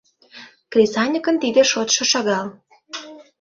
Кресаньыкын 0.71 1.35
тиде 1.43 1.61
шотшо 1.71 2.03
шагал. 2.11 2.47